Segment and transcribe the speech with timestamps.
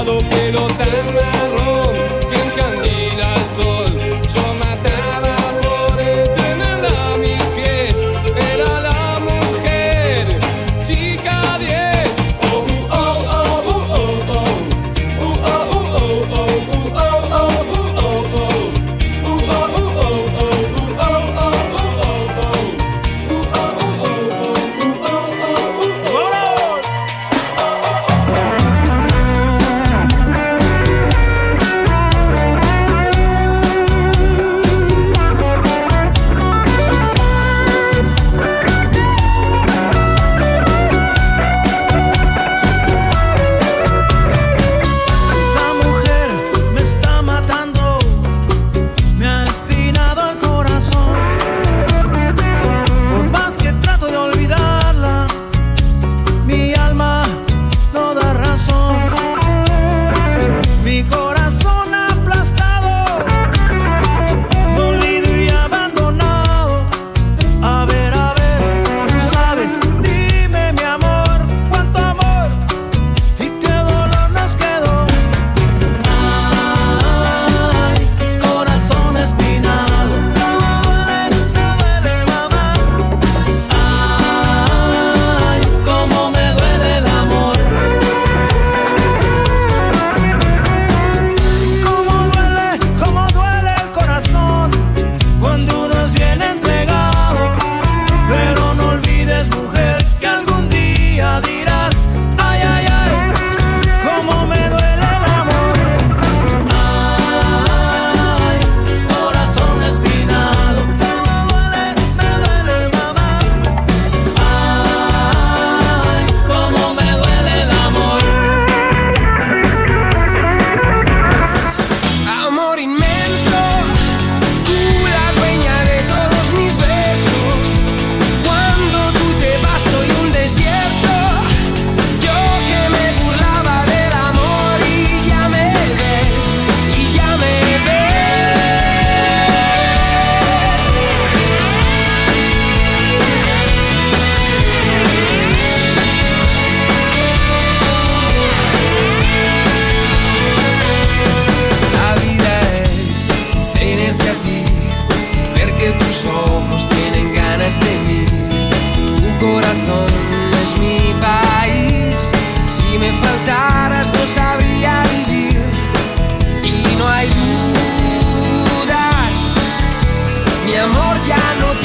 [0.00, 1.29] pasado, pero tan mal.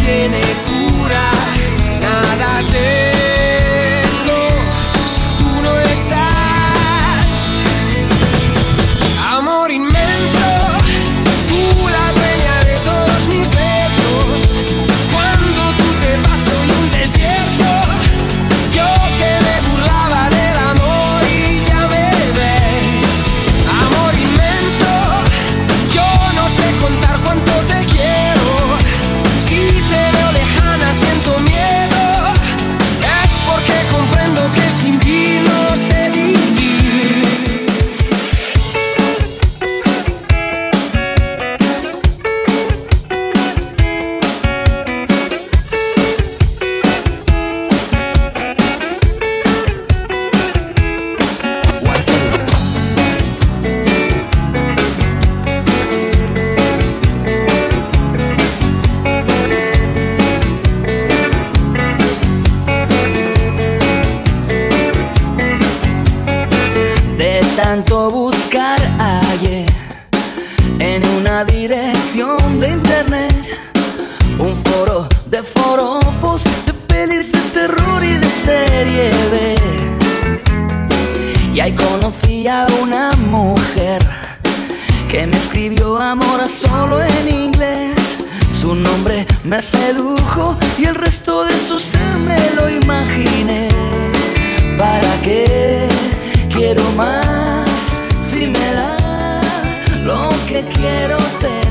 [0.02, 1.32] tiene cura,
[2.00, 3.55] nada te
[76.22, 79.56] de pelis de terror y de serie B.
[81.54, 84.02] Y ahí conocí a una mujer
[85.10, 87.96] que me escribió amor solo en inglés.
[88.62, 93.68] Su nombre me sedujo y el resto de su ser me lo imaginé.
[94.78, 95.88] ¿Para qué
[96.50, 97.70] quiero más
[98.32, 99.42] si me da
[100.04, 101.65] lo que quiero tener?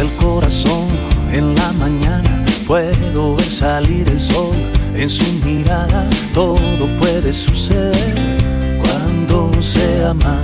[0.00, 0.88] El corazón
[1.30, 4.56] en la mañana, puedo ver salir el sol
[4.94, 8.38] en su mirada, todo puede suceder
[8.80, 10.38] cuando se ama.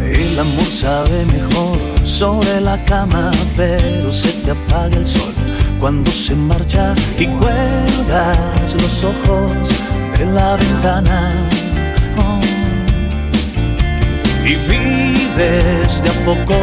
[0.00, 5.34] El amor sabe mejor sobre la cama, pero se te apaga el sol
[5.80, 9.68] cuando se marcha y cuelgas los ojos
[10.16, 11.32] de la ventana.
[12.18, 12.40] Oh
[15.36, 16.56] vives de a poco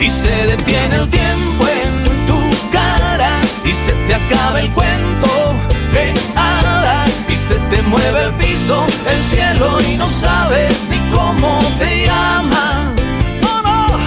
[0.00, 5.54] y se detiene el tiempo en tu cara y se te acaba el cuento
[5.92, 11.60] de hadas y se te mueve el piso, el cielo y no sabes ni cómo
[11.78, 13.12] te llamas.
[13.40, 13.98] No, no,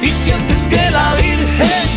[0.00, 1.91] y sientes que la Virgen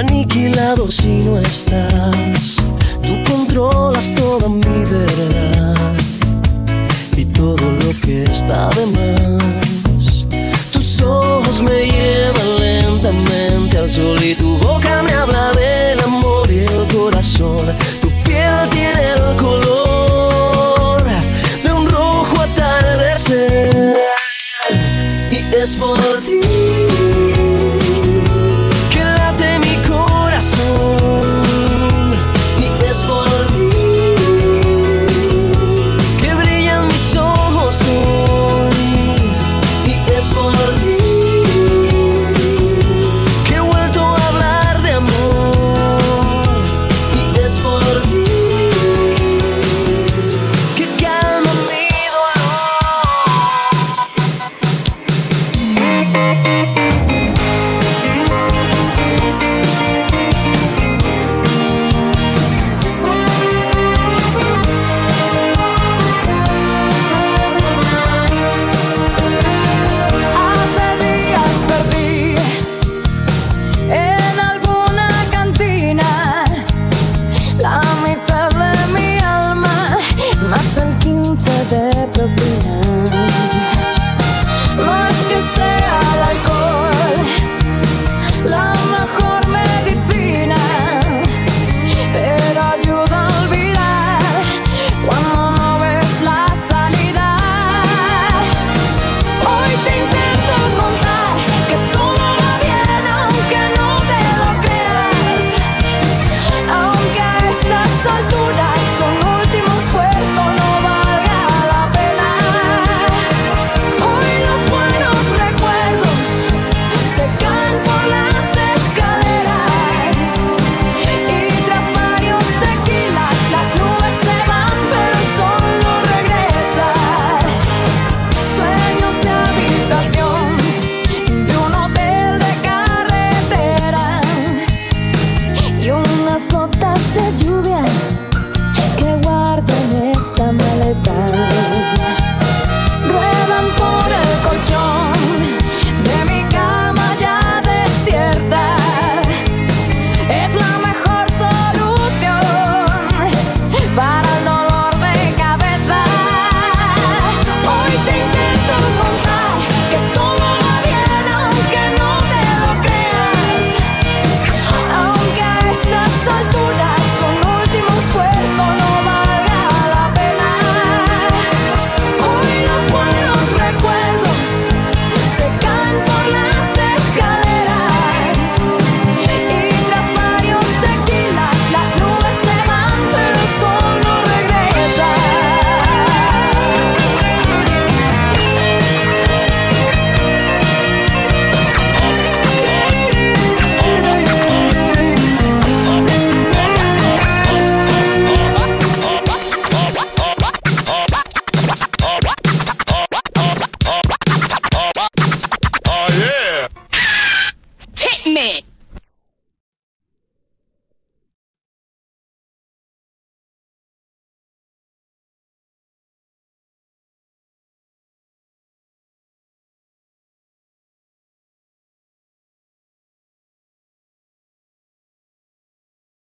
[0.00, 2.56] aniquilado si no estás.
[3.02, 5.94] Tú controlas toda mi verdad
[7.16, 10.26] y todo lo que está de más.
[10.72, 15.59] Tus ojos me llevan lentamente al sol y tu boca me habla de